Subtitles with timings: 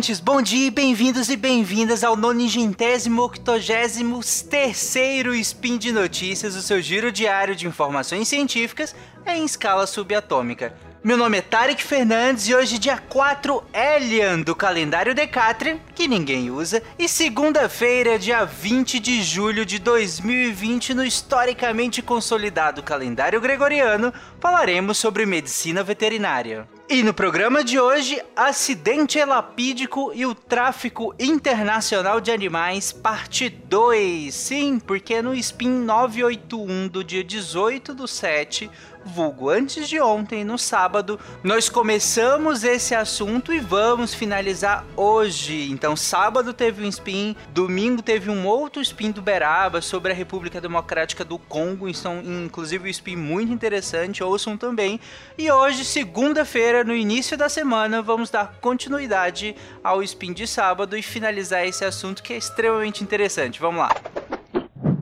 [0.00, 6.62] ouvintes, bom dia e bem-vindos e bem-vindas ao nonigentésimo octogésimo terceiro Spin de Notícias, o
[6.62, 10.74] seu giro diário de informações científicas em escala subatômica.
[11.04, 16.50] Meu nome é Tarek Fernandes e hoje dia 4 Elian do calendário Decatrin, que ninguém
[16.50, 24.96] usa, e segunda-feira, dia 20 de julho de 2020, no historicamente consolidado calendário gregoriano, falaremos
[24.96, 26.66] sobre medicina veterinária.
[26.92, 34.34] E no programa de hoje, acidente elapídico e o tráfico internacional de animais, parte 2.
[34.34, 38.68] Sim, porque no Spin 981 do dia 18 do 7,
[39.04, 45.70] vulgo antes de ontem, no sábado, nós começamos esse assunto e vamos finalizar hoje.
[45.70, 50.60] Então, sábado teve um spin, domingo teve um outro spin do Beraba sobre a República
[50.60, 55.00] Democrática do Congo, então, inclusive um spin muito interessante, ouçam também.
[55.36, 61.02] E hoje, segunda-feira, no início da semana, vamos dar continuidade ao spin de sábado e
[61.02, 63.60] finalizar esse assunto que é extremamente interessante.
[63.60, 63.90] Vamos lá.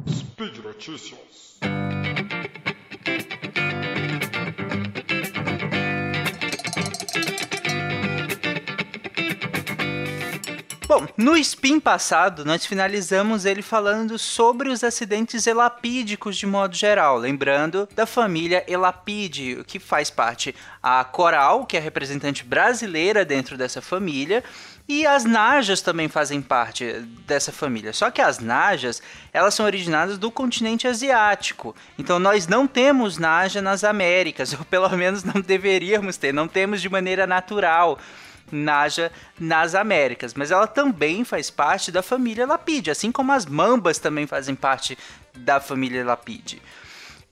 [0.09, 1.48] Speed Notícias.
[10.89, 17.19] Bom, no spin passado, nós finalizamos ele falando sobre os acidentes elapídicos de modo geral,
[17.19, 23.59] lembrando da família Elapide, que faz parte a Coral, que é a representante brasileira dentro
[23.59, 24.43] dessa família,
[24.89, 26.91] e as najas também fazem parte
[27.27, 27.93] dessa família.
[27.93, 31.77] Só que as najas, elas são originadas do continente asiático.
[31.99, 36.81] Então nós não temos naja nas Américas, ou pelo menos não deveríamos ter, não temos
[36.81, 37.99] de maneira natural.
[38.51, 43.99] Naja nas Américas, mas ela também faz parte da família Lapide, assim como as mambas
[43.99, 44.97] também fazem parte
[45.35, 46.61] da família Lapide.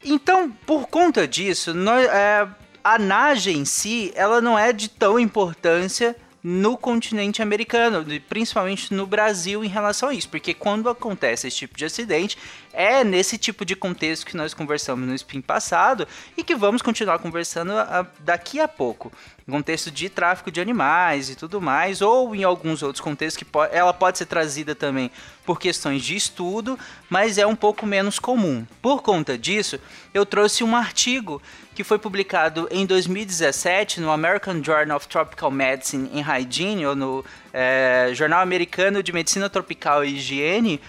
[0.05, 2.47] Então, por conta disso, nós, é,
[2.85, 6.15] a Naja em si, ela não é de tão importância
[6.49, 11.77] no continente americano, principalmente no Brasil em relação a isso, porque quando acontece esse tipo
[11.77, 12.39] de acidente,
[12.77, 16.07] é nesse tipo de contexto que nós conversamos no spin passado
[16.37, 17.73] e que vamos continuar conversando
[18.21, 19.11] daqui a pouco
[19.51, 23.93] contexto de tráfico de animais e tudo mais, ou em alguns outros contextos que ela
[23.93, 25.11] pode ser trazida também
[25.45, 26.77] por questões de estudo,
[27.09, 28.67] mas é um pouco menos comum.
[28.83, 29.79] Por conta disso,
[30.13, 31.41] eu trouxe um artigo
[31.75, 37.25] que foi publicado em 2017 no American Journal of Tropical Medicine and Hygiene, ou no
[37.53, 40.81] é, Jornal Americano de Medicina Tropical e Higiene,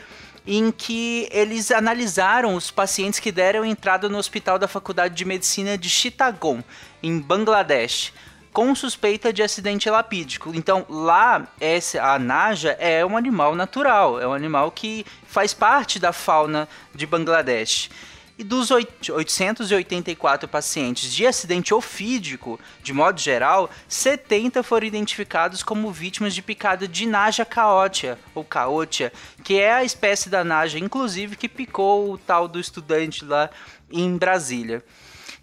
[0.47, 5.77] em que eles analisaram os pacientes que deram entrada no hospital da Faculdade de Medicina
[5.77, 6.63] de Chittagong,
[7.03, 8.13] em Bangladesh
[8.57, 10.51] com suspeita de acidente lapídico.
[10.51, 15.99] Então, lá, essa, a naja é um animal natural, é um animal que faz parte
[15.99, 17.91] da fauna de Bangladesh.
[18.37, 26.35] E dos 884 pacientes de acidente ofídico, de modo geral, 70 foram identificados como vítimas
[26.35, 29.11] de picada de naja caótia, ou caótia,
[29.43, 33.49] que é a espécie da naja, inclusive, que picou o tal do estudante lá
[33.91, 34.83] em Brasília.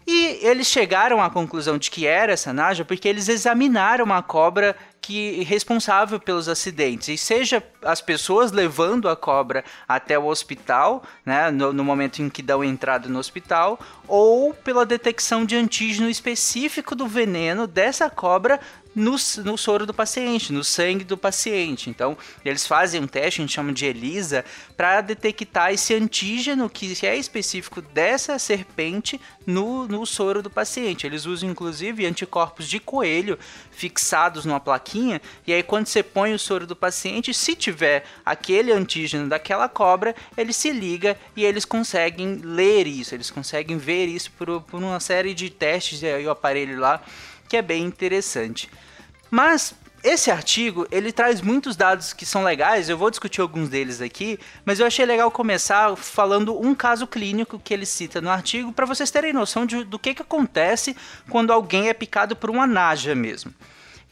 [0.07, 4.75] E eles chegaram à conclusão de que era essa naja porque eles examinaram a cobra
[5.05, 11.51] que responsável pelos acidentes, e seja as pessoas levando a cobra até o hospital, né,
[11.51, 16.95] no, no, momento em que dão entrada no hospital, ou pela detecção de antígeno específico
[16.95, 18.59] do veneno dessa cobra
[18.95, 21.89] no, no soro do paciente, no sangue do paciente.
[21.89, 24.45] Então, eles fazem um teste, a gente chama de ELISA,
[24.77, 31.05] para detectar esse antígeno que é específico dessa serpente no, no soro do paciente.
[31.05, 33.37] Eles usam, inclusive, anticorpos de coelho
[33.71, 38.71] fixados numa plaquinha, e aí quando você põe o soro do paciente, se tiver aquele
[38.71, 44.31] antígeno daquela cobra, ele se liga e eles conseguem ler isso, eles conseguem ver isso
[44.37, 47.01] por, por uma série de testes e o aparelho lá,
[47.47, 48.69] que é bem interessante.
[49.29, 49.75] Mas
[50.05, 54.39] esse artigo, ele traz muitos dados que são legais, eu vou discutir alguns deles aqui,
[54.63, 58.85] mas eu achei legal começar falando um caso clínico que ele cita no artigo, para
[58.85, 60.95] vocês terem noção de, do que, que acontece
[61.27, 63.51] quando alguém é picado por uma naja mesmo.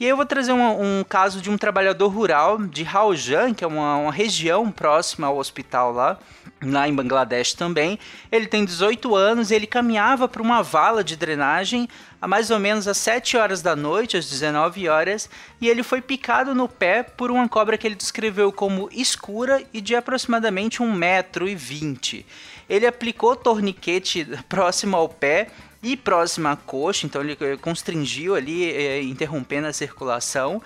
[0.03, 3.63] E aí eu vou trazer um, um caso de um trabalhador rural de Raujan, que
[3.63, 6.19] é uma, uma região próxima ao hospital lá,
[6.61, 7.97] lá em Bangladesh também.
[8.29, 11.87] Ele tem 18 anos e ele caminhava para uma vala de drenagem
[12.21, 15.29] a mais ou menos às 7 horas da noite, às 19 horas,
[15.61, 19.79] e ele foi picado no pé por uma cobra que ele descreveu como escura e
[19.79, 22.25] de aproximadamente 1,20m.
[22.69, 25.47] Ele aplicou torniquete próximo ao pé
[25.83, 30.61] e próximo à coxa, então ele constringiu ali, eh, interrompendo a circulação.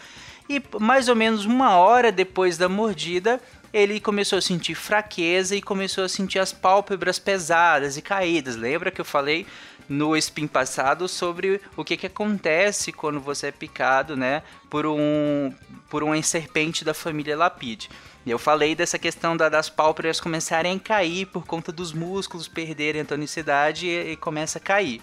[0.47, 3.41] E mais ou menos uma hora depois da mordida,
[3.73, 8.55] ele começou a sentir fraqueza e começou a sentir as pálpebras pesadas e caídas.
[8.55, 9.45] Lembra que eu falei
[9.89, 15.53] no spin passado sobre o que, que acontece quando você é picado, né, por um
[15.89, 17.89] por uma serpente da família Lapide.
[18.29, 23.01] Eu falei dessa questão da, das pálpebras começarem a cair por conta dos músculos perderem
[23.01, 25.01] a tonicidade e, e começa a cair.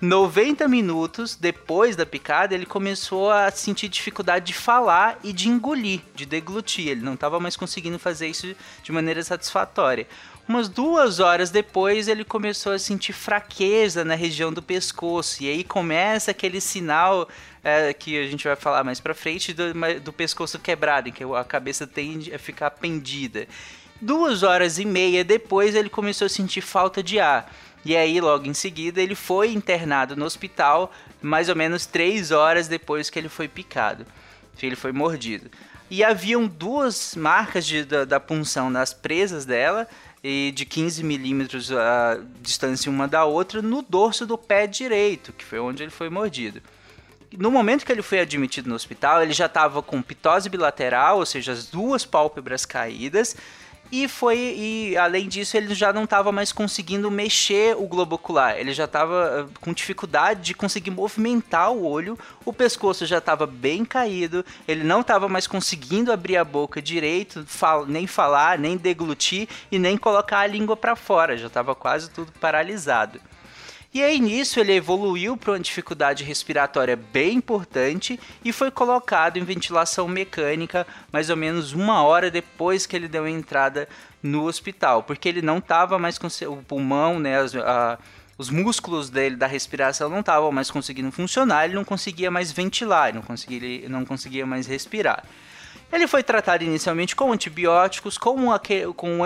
[0.00, 6.00] 90 minutos depois da picada, ele começou a sentir dificuldade de falar e de engolir,
[6.14, 6.88] de deglutir.
[6.88, 10.06] Ele não estava mais conseguindo fazer isso de maneira satisfatória.
[10.46, 15.42] Umas duas horas depois, ele começou a sentir fraqueza na região do pescoço.
[15.42, 17.26] E aí começa aquele sinal
[17.62, 21.24] é, que a gente vai falar mais pra frente do, do pescoço quebrado, em que
[21.24, 23.48] a cabeça tende a ficar pendida.
[23.98, 27.50] Duas horas e meia depois, ele começou a sentir falta de ar.
[27.82, 30.92] E aí, logo em seguida, ele foi internado no hospital,
[31.22, 34.06] mais ou menos três horas depois que ele foi picado.
[34.62, 35.50] Ele foi mordido.
[35.90, 39.86] E haviam duas marcas de, da, da punção nas presas dela,
[40.26, 45.44] e de 15 milímetros a distância uma da outra, no dorso do pé direito, que
[45.44, 46.62] foi onde ele foi mordido.
[47.36, 51.26] No momento que ele foi admitido no hospital, ele já estava com pitose bilateral, ou
[51.26, 53.36] seja, as duas pálpebras caídas,
[53.94, 58.58] e foi e além disso ele já não estava mais conseguindo mexer o globo ocular.
[58.58, 62.18] Ele já estava ah, com dificuldade de conseguir movimentar o olho.
[62.44, 64.44] O pescoço já estava bem caído.
[64.66, 69.78] Ele não estava mais conseguindo abrir a boca direito, fal nem falar, nem deglutir e
[69.78, 71.36] nem colocar a língua para fora.
[71.36, 73.20] Já estava quase tudo paralisado.
[73.94, 79.44] E aí nisso ele evoluiu para uma dificuldade respiratória bem importante e foi colocado em
[79.44, 83.88] ventilação mecânica mais ou menos uma hora depois que ele deu a entrada
[84.20, 87.96] no hospital, porque ele não estava mais com o pulmão, né, a,
[88.36, 93.10] os músculos dele da respiração não estavam mais conseguindo funcionar, ele não conseguia mais ventilar,
[93.10, 95.22] ele não conseguia, não conseguia mais respirar.
[95.92, 99.24] Ele foi tratado inicialmente com antibióticos, com, um, com um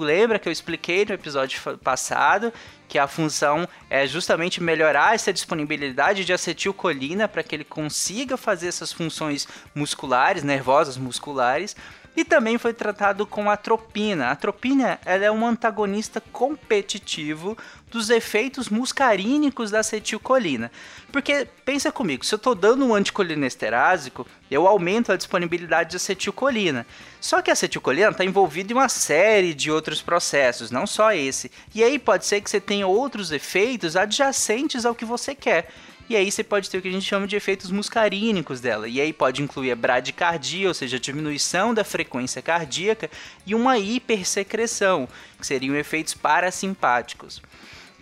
[0.00, 2.52] lembra que eu expliquei no episódio passado,
[2.86, 8.68] que a função é justamente melhorar essa disponibilidade de acetilcolina para que ele consiga fazer
[8.68, 11.76] essas funções musculares, nervosas musculares.
[12.16, 14.26] E também foi tratado com atropina.
[14.26, 17.56] A atropina ela é um antagonista competitivo
[17.90, 20.70] dos efeitos muscarínicos da acetilcolina.
[21.10, 24.12] Porque pensa comigo, se eu estou dando um anticolinesterase,
[24.50, 26.86] eu aumento a disponibilidade de acetilcolina.
[27.20, 31.50] Só que a acetilcolina está envolvida em uma série de outros processos, não só esse.
[31.74, 35.68] E aí pode ser que você tenha outros efeitos adjacentes ao que você quer.
[36.10, 38.88] E aí você pode ter o que a gente chama de efeitos muscarínicos dela.
[38.88, 43.08] E aí pode incluir a bradicardia, ou seja, a diminuição da frequência cardíaca,
[43.46, 45.08] e uma hipersecreção,
[45.38, 47.40] que seriam efeitos parasimpáticos.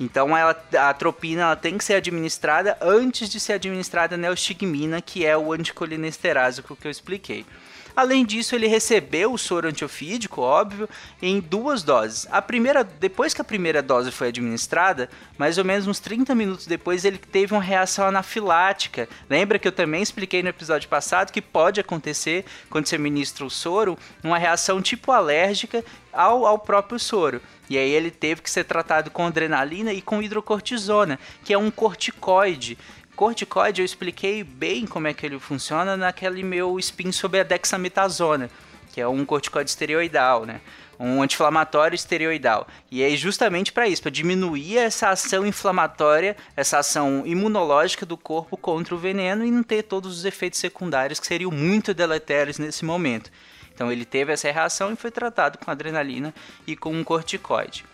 [0.01, 5.01] Então ela, a atropina ela tem que ser administrada antes de ser administrada a neostigmina,
[5.01, 7.45] que é o anticolinesterase que eu expliquei.
[7.99, 10.89] Além disso, ele recebeu o soro antiofídico, óbvio,
[11.21, 12.29] em duas doses.
[12.31, 16.65] A primeira, depois que a primeira dose foi administrada, mais ou menos uns 30 minutos
[16.65, 19.09] depois, ele teve uma reação anafilática.
[19.29, 23.51] Lembra que eu também expliquei no episódio passado que pode acontecer quando você ministra o
[23.51, 27.43] soro, uma reação tipo alérgica ao, ao próprio soro.
[27.69, 31.71] E aí ele teve que ser tratado com adrenalina e com hidrocortisona, que é um
[31.71, 32.79] corticoide
[33.19, 38.49] corticoide eu expliquei bem como é que ele funciona naquele meu spin sobre a dexametasona,
[38.93, 40.61] que é um corticoide esteroidal, né?
[41.01, 42.69] Um anti-inflamatório esteroidal.
[42.89, 48.57] E é justamente para isso, para diminuir essa ação inflamatória, essa ação imunológica do corpo
[48.57, 52.85] contra o veneno e não ter todos os efeitos secundários que seriam muito deletérios nesse
[52.85, 53.33] momento.
[53.75, 56.33] Então ele teve essa reação e foi tratado com adrenalina
[56.69, 57.85] e com um corticoide.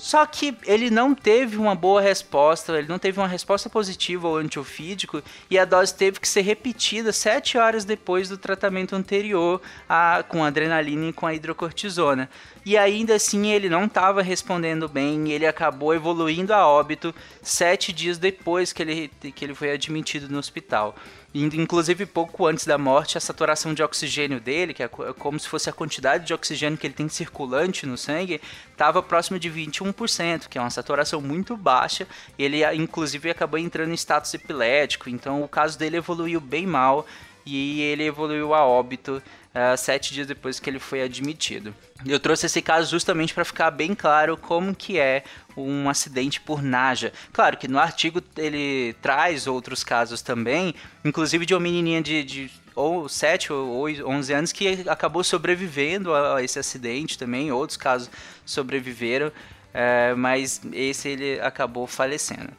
[0.00, 4.36] Só que ele não teve uma boa resposta, ele não teve uma resposta positiva ao
[4.36, 10.24] antiofídico e a dose teve que ser repetida sete horas depois do tratamento anterior a,
[10.26, 12.30] com adrenalina e com a hidrocortisona.
[12.64, 18.16] E ainda assim ele não estava respondendo bem, ele acabou evoluindo a óbito sete dias
[18.16, 20.96] depois que ele, que ele foi admitido no hospital.
[21.32, 25.48] Inclusive, pouco antes da morte, a saturação de oxigênio dele, que é, é como se
[25.48, 28.40] fosse a quantidade de oxigênio que ele tem circulante no sangue,
[28.72, 32.06] estava próximo de 21%, que é uma saturação muito baixa.
[32.36, 37.06] Ele, inclusive, acabou entrando em status epilético, então o caso dele evoluiu bem mal
[37.46, 39.22] e ele evoluiu a óbito
[39.54, 41.74] uh, sete dias depois que ele foi admitido.
[42.06, 45.22] Eu trouxe esse caso justamente para ficar bem claro como que é
[45.56, 47.12] um acidente por naja.
[47.32, 52.50] Claro que no artigo ele traz outros casos também, inclusive de uma menininha de, de
[52.74, 58.10] ou 7 ou 11 anos que acabou sobrevivendo a esse acidente também, outros casos
[58.46, 59.30] sobreviveram,
[59.74, 62.50] é, mas esse ele acabou falecendo.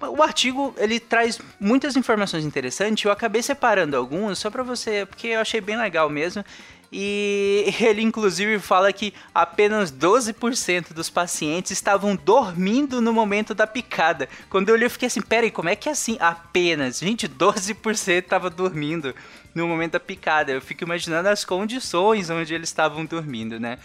[0.00, 3.04] O artigo ele traz muitas informações interessantes.
[3.04, 6.44] Eu acabei separando algumas só para você, porque eu achei bem legal mesmo.
[6.92, 14.28] E ele inclusive fala que apenas 12% dos pacientes estavam dormindo no momento da picada.
[14.48, 16.16] Quando eu olhei, eu fiquei assim: peraí, como é que é assim?
[16.18, 16.98] Apenas.
[16.98, 19.14] Gente, 12% estava dormindo
[19.54, 20.50] no momento da picada.
[20.50, 23.78] Eu fico imaginando as condições onde eles estavam dormindo, né?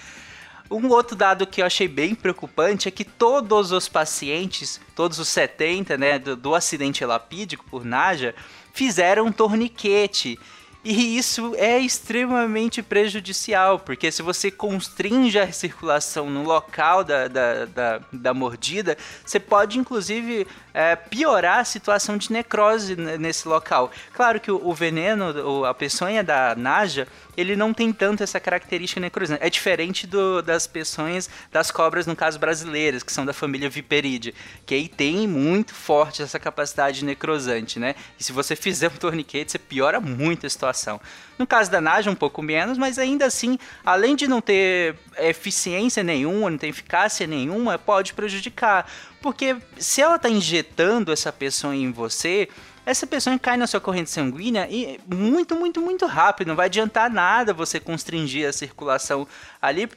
[0.70, 5.28] Um outro dado que eu achei bem preocupante é que todos os pacientes, todos os
[5.28, 8.34] 70, né, do, do acidente lapídico por Naja,
[8.74, 10.40] fizeram um torniquete.
[10.84, 17.66] E isso é extremamente prejudicial, porque se você constringe a circulação no local da, da,
[17.66, 18.96] da, da mordida,
[19.26, 20.46] você pode inclusive
[20.76, 23.90] é, piorar a situação de necrose nesse local.
[24.14, 29.00] Claro que o, o veneno, a peçonha da Naja, ele não tem tanto essa característica
[29.00, 29.42] necrosante.
[29.42, 34.36] É diferente do, das peçonhas das cobras, no caso brasileiras, que são da família Viperidae,
[34.66, 37.96] que aí tem muito forte essa capacidade necrosante, né?
[38.20, 41.00] E se você fizer um torniquete, você piora muito a situação.
[41.40, 46.04] No caso da Naja, um pouco menos, mas ainda assim, além de não ter eficiência
[46.04, 48.90] nenhuma, não ter eficácia nenhuma, pode prejudicar.
[49.26, 52.48] Porque se ela está injetando essa peçonha em você,
[52.86, 56.50] essa pessoa cai na sua corrente sanguínea e muito, muito, muito rápido.
[56.50, 59.28] Não vai adiantar nada você constringir a circulação
[59.60, 59.90] ali,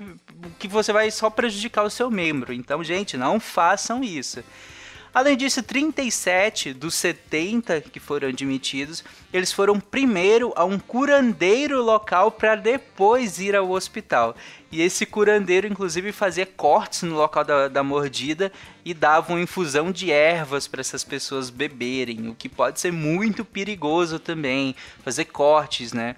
[0.58, 2.54] que você vai só prejudicar o seu membro.
[2.54, 4.42] Então, gente, não façam isso.
[5.12, 12.30] Além disso, 37 dos 70 que foram admitidos, eles foram primeiro a um curandeiro local
[12.30, 14.36] para depois ir ao hospital.
[14.70, 18.52] E esse curandeiro, inclusive, fazia cortes no local da, da mordida
[18.84, 23.44] e dava uma infusão de ervas para essas pessoas beberem, o que pode ser muito
[23.44, 26.16] perigoso também, fazer cortes, né?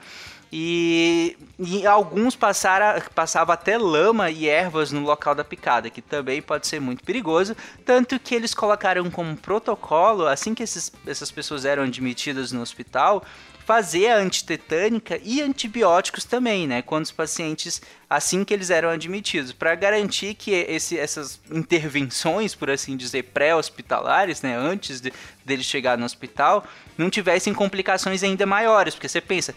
[0.53, 6.43] E, e, alguns passaram, passavam até lama e ervas no local da picada, que também
[6.43, 7.57] pode ser muito perigoso.
[7.85, 13.25] Tanto que eles colocaram como protocolo, assim que esses, essas pessoas eram admitidas no hospital,
[13.65, 16.83] fazer a antitetânica e antibióticos também, né?
[16.83, 22.69] Quando os pacientes, assim que eles eram admitidos, para garantir que esse, essas intervenções, por
[22.69, 24.57] assim dizer, pré-hospitalares, né?
[24.57, 25.13] Antes de,
[25.45, 26.65] deles chegar no hospital,
[26.99, 29.55] não tivessem complicações ainda maiores, porque você pensa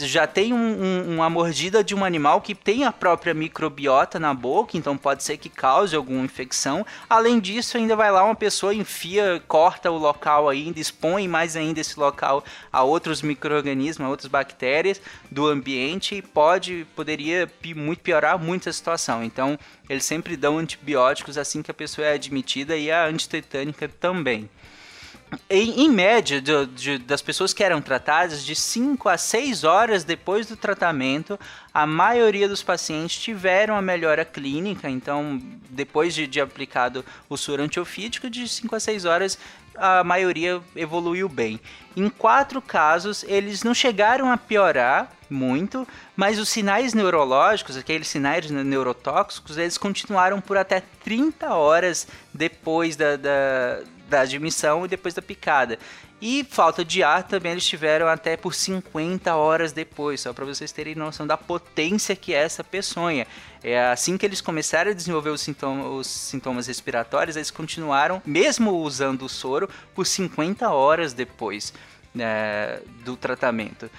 [0.00, 4.32] já tem um, um, uma mordida de um animal que tem a própria microbiota na
[4.32, 6.86] boca, então pode ser que cause alguma infecção.
[7.08, 11.80] Além disso, ainda vai lá uma pessoa, enfia, corta o local ainda, expõe mais ainda
[11.80, 18.38] esse local a outros micro-organismos, a outras bactérias do ambiente e pode, poderia muito piorar
[18.38, 19.22] muito a situação.
[19.22, 19.58] Então,
[19.88, 24.48] eles sempre dão antibióticos assim que a pessoa é admitida e a antitetânica também
[25.48, 30.46] em, em média, de, das pessoas que eram tratadas, de 5 a 6 horas depois
[30.46, 31.38] do tratamento,
[31.72, 34.88] a maioria dos pacientes tiveram a melhora clínica.
[34.88, 39.38] Então, depois de, de aplicado o soro antiofídico, de 5 a 6 horas,
[39.76, 41.60] a maioria evoluiu bem.
[41.96, 48.50] Em quatro casos, eles não chegaram a piorar muito, mas os sinais neurológicos, aqueles sinais
[48.50, 53.80] neurotóxicos, eles continuaram por até 30 horas depois da, da
[54.12, 55.78] da admissão e depois da picada.
[56.20, 60.70] E falta de ar também eles tiveram até por 50 horas depois, só para vocês
[60.70, 63.26] terem noção da potência que é essa peçonha.
[63.64, 68.70] É assim que eles começaram a desenvolver os sintomas, os sintomas respiratórios, eles continuaram, mesmo
[68.72, 71.72] usando o soro, por 50 horas depois
[72.14, 73.90] né, do tratamento.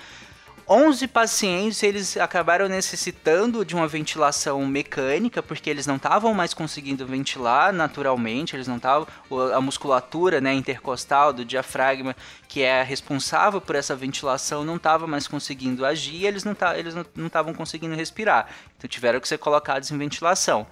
[0.67, 7.05] 11 pacientes eles acabaram necessitando de uma ventilação mecânica porque eles não estavam mais conseguindo
[7.05, 9.08] ventilar naturalmente, eles não estavam
[9.53, 12.15] a musculatura, né, intercostal do diafragma,
[12.48, 16.53] que é responsável por essa ventilação, não estava mais conseguindo agir, eles não
[17.27, 18.48] estavam conseguindo respirar.
[18.77, 20.65] Então tiveram que ser colocados em ventilação.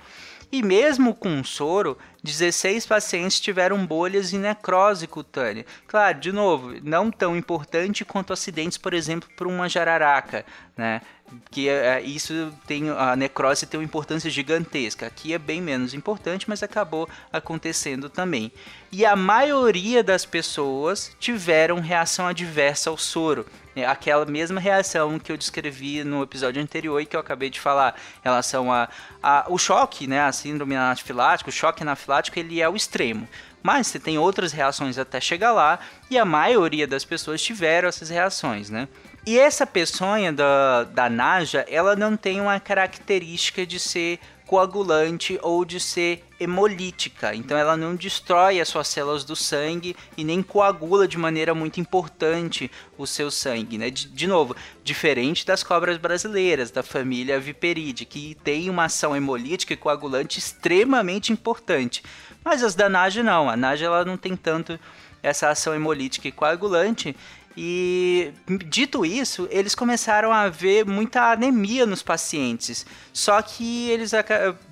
[0.52, 5.66] E mesmo com soro, 16 pacientes tiveram bolhas e necrose cutânea.
[5.88, 11.02] Claro, de novo, não tão importante quanto acidentes, por exemplo, por uma jararaca, né?
[11.50, 15.08] Que é, isso tem a necrose tem uma importância gigantesca.
[15.08, 18.52] Aqui é bem menos importante, mas acabou acontecendo também.
[18.92, 23.46] E a maioria das pessoas tiveram reação adversa ao soro.
[23.76, 27.60] É aquela mesma reação que eu descrevi no episódio anterior e que eu acabei de
[27.60, 28.90] falar, em relação a,
[29.24, 33.28] a o choque, né, a síndrome anafilática, o choque anafilático, ele é o extremo.
[33.64, 38.10] Mas você tem outras reações até chegar lá e a maioria das pessoas tiveram essas
[38.10, 38.88] reações, né?
[39.26, 44.20] E essa peçonha da, da Naja, ela não tem uma característica de ser
[44.52, 47.34] coagulante ou de ser hemolítica.
[47.34, 51.80] Então ela não destrói as suas células do sangue e nem coagula de maneira muito
[51.80, 53.90] importante o seu sangue, né?
[53.90, 54.54] De, de novo,
[54.84, 61.32] diferente das cobras brasileiras da família Viperidae, que tem uma ação hemolítica e coagulante extremamente
[61.32, 62.04] importante.
[62.44, 64.78] Mas as da Naja não, a Naja ela não tem tanto
[65.24, 67.16] essa ação hemolítica e coagulante
[67.56, 68.32] E
[68.68, 72.86] dito isso, eles começaram a ver muita anemia nos pacientes.
[73.12, 74.12] Só que eles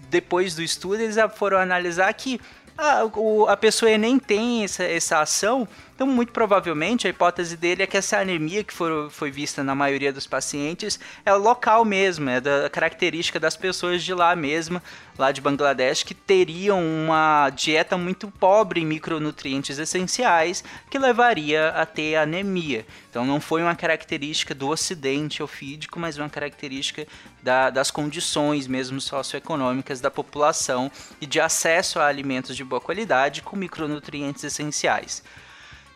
[0.09, 2.39] depois do estudo eles foram analisar que
[2.77, 3.03] a,
[3.51, 5.67] a pessoa nem tem essa, essa ação
[5.99, 9.75] então, muito provavelmente, a hipótese dele é que essa anemia que for, foi vista na
[9.75, 14.81] maioria dos pacientes é local mesmo, é da característica das pessoas de lá mesmo,
[15.17, 21.85] lá de Bangladesh, que teriam uma dieta muito pobre em micronutrientes essenciais que levaria a
[21.85, 22.85] ter anemia.
[23.09, 27.05] Então, não foi uma característica do ocidente ofídico, mas uma característica
[27.43, 30.89] da, das condições mesmo socioeconômicas da população
[31.19, 35.21] e de acesso a alimentos de boa qualidade com micronutrientes essenciais.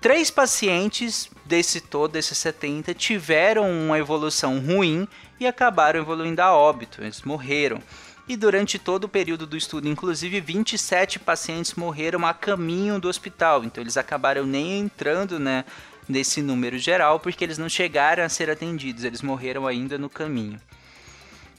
[0.04, 5.08] Três pacientes desse todo, desses 70, tiveram uma evolução ruim
[5.40, 7.82] e acabaram evoluindo a óbito, eles morreram.
[8.28, 13.64] E durante todo o período do estudo, inclusive 27 pacientes morreram a caminho do hospital,
[13.64, 15.64] então eles acabaram nem entrando né,
[16.06, 20.60] nesse número geral porque eles não chegaram a ser atendidos, eles morreram ainda no caminho.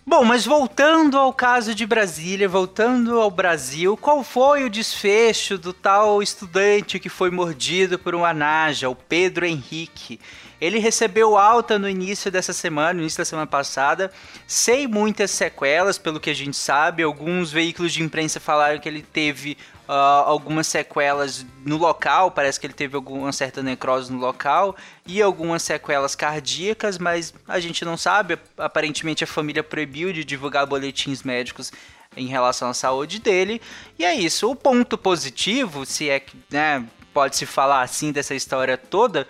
[0.06, 5.72] Bom, mas voltando ao caso de Brasília, voltando ao Brasil, qual foi o desfecho do
[5.72, 10.20] tal estudante que foi mordido por um anaja, o Pedro Henrique?
[10.60, 14.12] Ele recebeu alta no início dessa semana, no início da semana passada,
[14.46, 17.02] sem muitas sequelas, pelo que a gente sabe.
[17.02, 19.56] Alguns veículos de imprensa falaram que ele teve
[19.88, 19.92] uh,
[20.26, 25.62] algumas sequelas no local, parece que ele teve alguma certa necrose no local, e algumas
[25.62, 28.38] sequelas cardíacas, mas a gente não sabe.
[28.56, 31.72] Aparentemente a família proibiu de divulgar boletins médicos
[32.16, 33.60] em relação à saúde dele.
[33.98, 34.50] E é isso.
[34.50, 39.26] O ponto positivo, se é que né, pode se falar assim dessa história toda,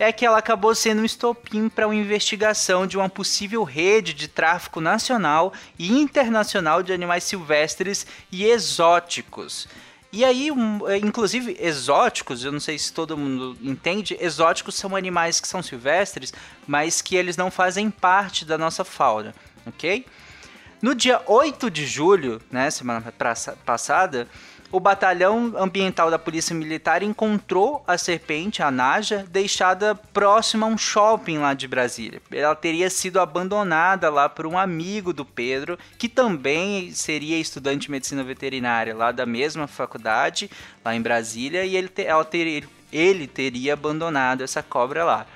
[0.00, 4.28] é que ela acabou sendo um estopim para uma investigação de uma possível rede de
[4.28, 9.68] tráfico nacional e internacional de animais silvestres e exóticos.
[10.10, 14.96] E aí, um, é, inclusive, exóticos, eu não sei se todo mundo entende, exóticos são
[14.96, 16.32] animais que são silvestres,
[16.66, 19.34] mas que eles não fazem parte da nossa fauna,
[19.66, 20.06] ok?
[20.80, 23.12] No dia 8 de julho, né, semana
[23.66, 24.26] passada,
[24.72, 30.78] o batalhão ambiental da Polícia Militar encontrou a serpente, a Naja, deixada próxima a um
[30.78, 32.22] shopping lá de Brasília.
[32.30, 37.90] Ela teria sido abandonada lá por um amigo do Pedro, que também seria estudante de
[37.90, 40.50] medicina veterinária lá da mesma faculdade,
[40.84, 45.26] lá em Brasília, e ele, ter, ter, ele teria abandonado essa cobra lá.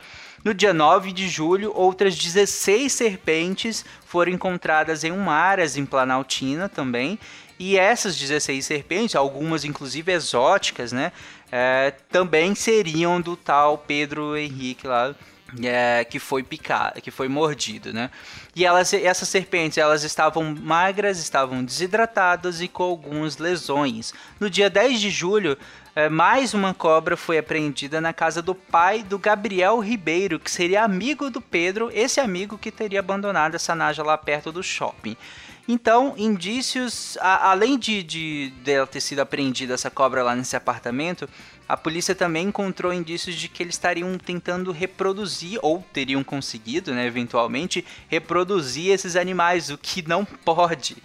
[0.44, 6.68] No dia 9 de julho, outras 16 serpentes foram encontradas em um mar, em Planaltina
[6.68, 7.18] também,
[7.58, 11.12] e essas 16 serpentes, algumas inclusive exóticas, né?
[11.50, 15.14] É, também seriam do tal Pedro Henrique lá,
[15.62, 18.10] é, que foi picado, que foi mordido, né?
[18.56, 24.12] E elas, essas serpentes, elas estavam magras, estavam desidratadas e com algumas lesões.
[24.40, 25.56] No dia 10 de julho,
[25.94, 30.82] é, mais uma cobra foi apreendida na casa do pai do Gabriel Ribeiro, que seria
[30.82, 35.16] amigo do Pedro, esse amigo que teria abandonado essa naja lá perto do shopping.
[35.66, 41.28] Então, indícios, a, além de, de dela ter sido apreendida essa cobra lá nesse apartamento,
[41.66, 47.06] a polícia também encontrou indícios de que eles estariam tentando reproduzir, ou teriam conseguido, né,
[47.06, 50.96] eventualmente, reproduzir esses animais, o que não pode.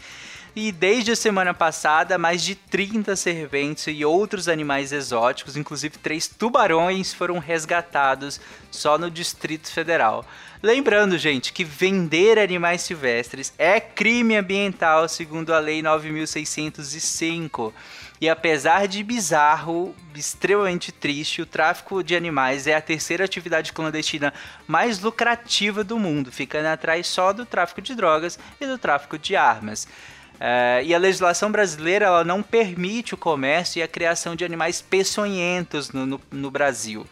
[0.61, 6.27] E desde a semana passada, mais de 30 serventes e outros animais exóticos, inclusive três
[6.27, 10.25] tubarões, foram resgatados só no Distrito Federal.
[10.61, 17.73] Lembrando, gente, que vender animais silvestres é crime ambiental segundo a Lei 9605.
[18.19, 24.33] E apesar de bizarro, extremamente triste, o tráfico de animais é a terceira atividade clandestina
[24.67, 29.37] mais lucrativa do mundo, ficando atrás só do tráfico de drogas e do tráfico de
[29.37, 29.87] armas.
[30.39, 34.81] Uh, e a legislação brasileira ela não permite o comércio e a criação de animais
[34.81, 37.05] peçonhentos no, no, no Brasil.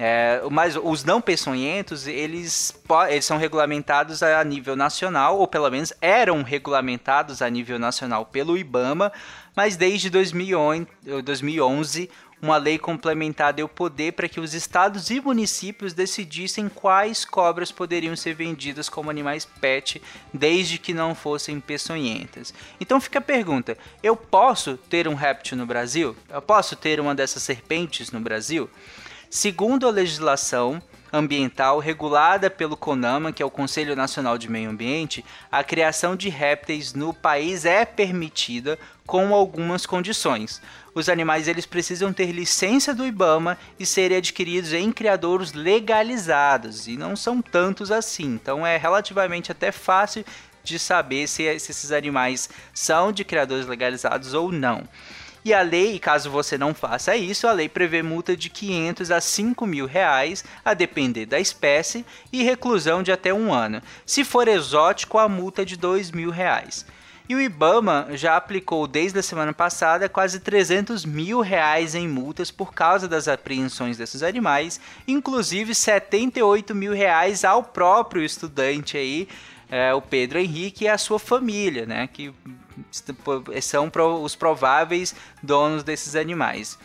[0.00, 2.72] É, mas os não peçonhentos, eles,
[3.08, 8.56] eles são regulamentados a nível nacional, ou pelo menos eram regulamentados a nível nacional pelo
[8.56, 9.12] IBAMA,
[9.56, 12.08] mas desde 2011
[12.40, 18.14] uma lei complementar deu poder para que os estados e municípios decidissem quais cobras poderiam
[18.14, 20.00] ser vendidas como animais pet,
[20.32, 22.54] desde que não fossem peçonhentas.
[22.80, 26.16] Então fica a pergunta: eu posso ter um réptil no Brasil?
[26.28, 28.70] Eu posso ter uma dessas serpentes no Brasil?
[29.30, 35.24] Segundo a legislação ambiental regulada pelo CONAMA, que é o Conselho Nacional de Meio Ambiente,
[35.50, 40.60] a criação de répteis no país é permitida com algumas condições.
[40.94, 46.96] Os animais eles precisam ter licença do IBAMA e serem adquiridos em criadouros legalizados, e
[46.96, 48.26] não são tantos assim.
[48.26, 50.24] Então é relativamente até fácil
[50.62, 54.86] de saber se, se esses animais são de criadores legalizados ou não.
[55.48, 59.18] E a lei, caso você não faça isso, a lei prevê multa de 500 a
[59.18, 63.80] 5 mil reais, a depender da espécie, e reclusão de até um ano.
[64.04, 66.84] Se for exótico, a multa é de 2 mil reais.
[67.26, 72.50] E o Ibama já aplicou desde a semana passada quase 300 mil reais em multas
[72.50, 79.26] por causa das apreensões desses animais, inclusive 78 mil reais ao próprio estudante aí,
[79.70, 82.06] é, o Pedro Henrique e a sua família, né?
[82.06, 82.34] Que
[83.62, 83.90] são
[84.22, 86.78] os prováveis donos desses animais.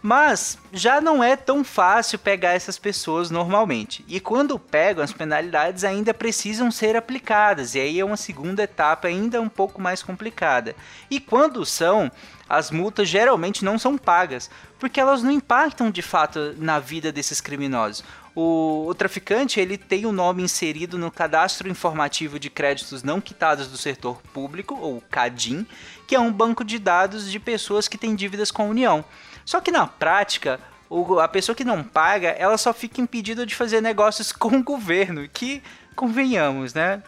[0.00, 4.04] Mas já não é tão fácil pegar essas pessoas normalmente.
[4.06, 7.74] E quando pegam, as penalidades ainda precisam ser aplicadas.
[7.74, 10.76] E aí é uma segunda etapa ainda um pouco mais complicada.
[11.10, 12.12] E quando são,
[12.48, 14.48] as multas geralmente não são pagas,
[14.78, 18.04] porque elas não impactam de fato na vida desses criminosos.
[18.40, 23.20] O, o, traficante ele tem o um nome inserido no cadastro informativo de créditos não
[23.20, 25.66] quitados do setor público, ou CADIM,
[26.06, 29.04] que é um banco de dados de pessoas que têm dívidas com a União.
[29.44, 33.56] Só que na prática, o, a pessoa que não paga, ela só fica impedida de
[33.56, 35.60] fazer negócios com o governo, que
[35.96, 37.02] convenhamos, né?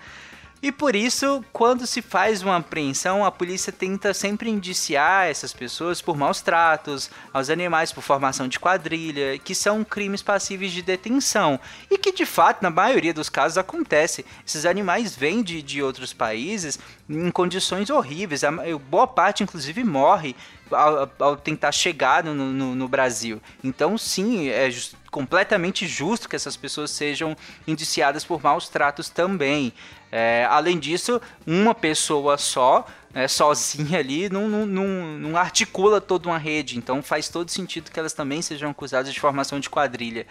[0.62, 6.02] E por isso, quando se faz uma apreensão, a polícia tenta sempre indiciar essas pessoas
[6.02, 11.58] por maus tratos aos animais, por formação de quadrilha, que são crimes passíveis de detenção.
[11.90, 14.24] E que de fato, na maioria dos casos, acontece.
[14.46, 18.44] Esses animais vêm de, de outros países em condições horríveis.
[18.44, 18.52] A
[18.90, 20.36] boa parte, inclusive, morre
[20.70, 23.40] ao, ao tentar chegar no, no, no, Brasil.
[23.62, 29.72] Então, sim, é just, completamente justo que essas pessoas sejam indiciadas por maus tratos também.
[30.12, 34.84] É, além disso, uma pessoa só, é, sozinha ali, não, não, não,
[35.18, 36.78] não, articula toda uma rede.
[36.78, 40.26] Então faz todo sentido que elas também sejam acusadas de formação de quadrilha.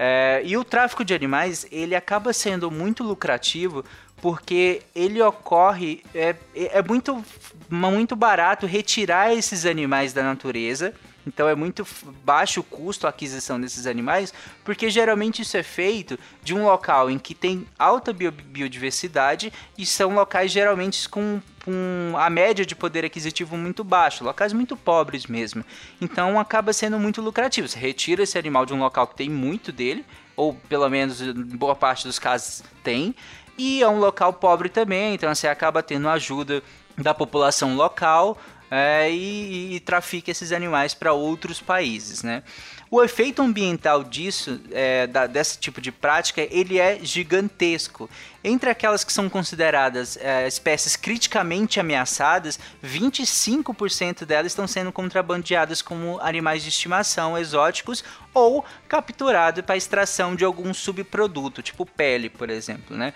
[0.00, 3.84] É, e o tráfico de animais, ele acaba sendo muito lucrativo
[4.20, 7.24] porque ele ocorre, é, é muito,
[7.70, 10.94] muito barato retirar esses animais da natureza
[11.28, 11.86] então é muito
[12.24, 14.32] baixo o custo a aquisição desses animais,
[14.64, 20.14] porque geralmente isso é feito de um local em que tem alta biodiversidade e são
[20.14, 25.62] locais geralmente com, com a média de poder aquisitivo muito baixo, locais muito pobres mesmo.
[26.00, 27.68] Então acaba sendo muito lucrativo.
[27.68, 31.20] Você retira esse animal de um local que tem muito dele, ou pelo menos
[31.56, 33.14] boa parte dos casos tem,
[33.58, 36.62] e é um local pobre também, então você acaba tendo ajuda
[36.96, 38.38] da população local
[38.70, 42.42] é, e, e, trafica esses animais para outros países, né?
[42.90, 48.08] O efeito ambiental disso, é, da, desse tipo de prática, ele é gigantesco.
[48.42, 56.18] Entre aquelas que são consideradas é, espécies criticamente ameaçadas, 25% delas estão sendo contrabandeadas como
[56.20, 62.96] animais de estimação exóticos ou capturados para extração de algum subproduto, tipo pele, por exemplo,
[62.96, 63.12] né?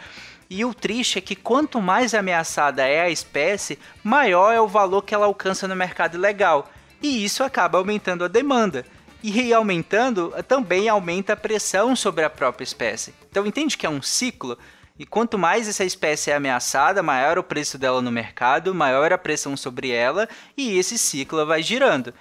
[0.55, 5.01] E o triste é que quanto mais ameaçada é a espécie, maior é o valor
[5.01, 6.71] que ela alcança no mercado legal.
[7.01, 8.85] E isso acaba aumentando a demanda.
[9.23, 13.15] E aumentando, também aumenta a pressão sobre a própria espécie.
[13.31, 14.59] Então entende que é um ciclo?
[14.99, 19.17] E quanto mais essa espécie é ameaçada, maior o preço dela no mercado, maior a
[19.17, 22.13] pressão sobre ela, e esse ciclo vai girando.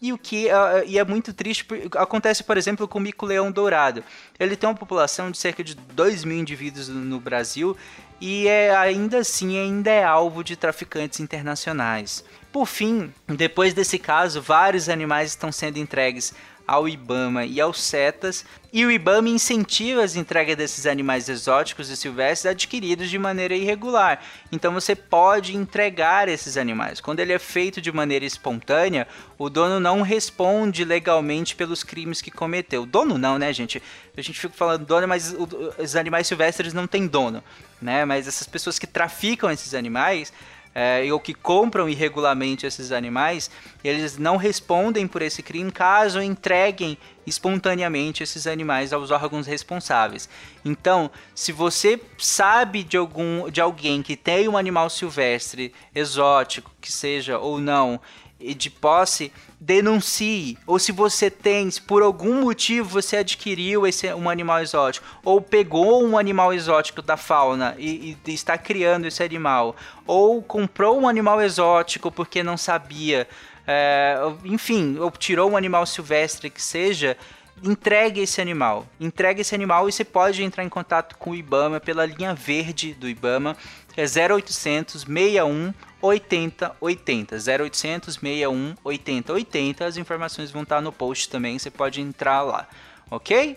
[0.00, 4.04] E o que uh, e é muito triste, acontece, por exemplo, com o mico-leão dourado.
[4.38, 7.76] Ele tem uma população de cerca de 2 mil indivíduos no Brasil
[8.20, 12.24] e é, ainda assim ainda é alvo de traficantes internacionais.
[12.52, 16.32] Por fim, depois desse caso, vários animais estão sendo entregues
[16.68, 21.96] ao IBAMA e aos CETAS, e o IBAMA incentiva as entregas desses animais exóticos e
[21.96, 24.22] silvestres adquiridos de maneira irregular.
[24.52, 27.00] Então você pode entregar esses animais.
[27.00, 32.30] Quando ele é feito de maneira espontânea, o dono não responde legalmente pelos crimes que
[32.30, 32.84] cometeu.
[32.84, 33.82] Dono não, né, gente?
[34.14, 35.34] A gente fica falando dono, mas
[35.78, 37.42] os animais silvestres não têm dono,
[37.80, 38.04] né?
[38.04, 40.30] Mas essas pessoas que traficam esses animais
[40.74, 43.50] é, ou que compram irregularmente esses animais,
[43.82, 50.28] eles não respondem por esse crime caso entreguem espontaneamente esses animais aos órgãos responsáveis.
[50.64, 56.90] Então, se você sabe de algum de alguém que tem um animal silvestre exótico, que
[56.90, 58.00] seja ou não,
[58.38, 60.56] de posse, denuncie.
[60.66, 65.40] Ou se você tem, se por algum motivo você adquiriu esse, um animal exótico, ou
[65.40, 69.74] pegou um animal exótico da fauna e, e está criando esse animal,
[70.06, 73.28] ou comprou um animal exótico porque não sabia,
[73.66, 77.16] é, enfim, ou tirou um animal silvestre que seja,
[77.62, 78.86] entregue esse animal.
[79.00, 82.94] Entregue esse animal e você pode entrar em contato com o IBAMA pela linha verde
[82.94, 83.56] do IBAMA,
[83.96, 89.86] é 0800 61 80 80 0800 61 80 80.
[89.86, 92.68] As informações vão estar no post também, você pode entrar lá,
[93.10, 93.56] ok?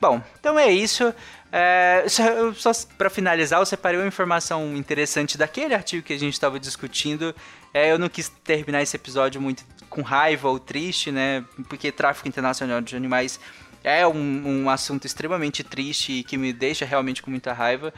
[0.00, 1.14] Bom, então é isso.
[1.52, 6.32] É, só, só para finalizar, eu separei uma informação interessante daquele artigo que a gente
[6.32, 7.34] estava discutindo.
[7.74, 11.44] É, eu não quis terminar esse episódio muito com raiva ou triste, né?
[11.68, 13.38] Porque tráfico internacional de animais
[13.84, 17.92] é um, um assunto extremamente triste e que me deixa realmente com muita raiva.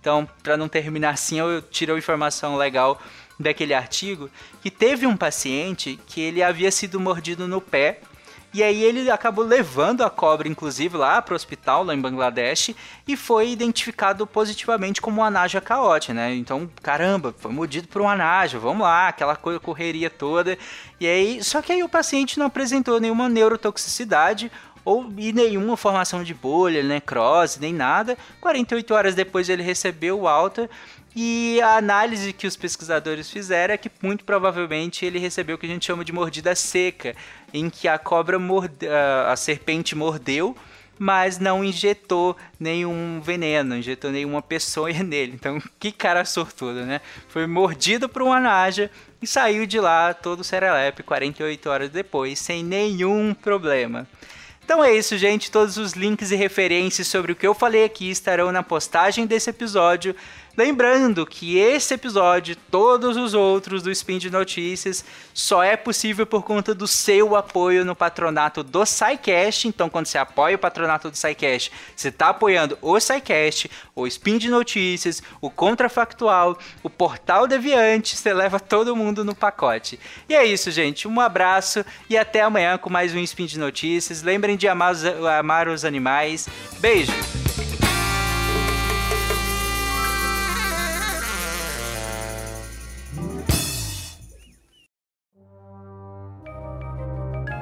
[0.00, 3.02] Então, para não terminar assim, eu tiro a informação legal
[3.38, 4.30] daquele artigo
[4.62, 8.00] que teve um paciente que ele havia sido mordido no pé
[8.52, 12.74] e aí ele acabou levando a cobra, inclusive, lá para o hospital, lá em Bangladesh,
[13.06, 16.34] e foi identificado positivamente como anaja caote, né?
[16.34, 20.58] Então, caramba, foi mordido por um anaja, vamos lá, aquela correria toda.
[20.98, 24.50] E aí, só que aí o paciente não apresentou nenhuma neurotoxicidade
[24.84, 28.16] ou e nenhuma formação de bolha, necrose, nem nada.
[28.40, 30.68] 48 horas depois ele recebeu o alta
[31.22, 35.66] e a análise que os pesquisadores fizeram é que muito provavelmente ele recebeu o que
[35.66, 37.14] a gente chama de mordida seca,
[37.52, 40.56] em que a cobra morde, a serpente mordeu,
[40.98, 45.32] mas não injetou nenhum veneno, injetou nenhuma peçonha nele.
[45.34, 47.02] Então, que cara sortudo, né?
[47.28, 52.64] Foi mordido por uma naja e saiu de lá todo serelepe 48 horas depois, sem
[52.64, 54.08] nenhum problema.
[54.70, 55.50] Então é isso, gente.
[55.50, 59.50] Todos os links e referências sobre o que eu falei aqui estarão na postagem desse
[59.50, 60.14] episódio.
[60.60, 66.42] Lembrando que esse episódio, todos os outros do Spin de Notícias, só é possível por
[66.42, 69.66] conta do seu apoio no patronato do SciCast.
[69.66, 74.36] Então, quando você apoia o patronato do SciCast, você está apoiando o SciCast, o Spin
[74.36, 79.98] de Notícias, o Contrafactual, o Portal Deviante, você leva todo mundo no pacote.
[80.28, 81.08] E é isso, gente.
[81.08, 84.22] Um abraço e até amanhã com mais um Spin de Notícias.
[84.22, 86.46] Lembrem de amar os, amar os animais.
[86.80, 87.49] Beijo!